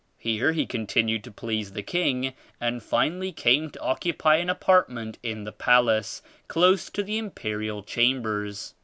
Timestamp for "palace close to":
5.51-7.03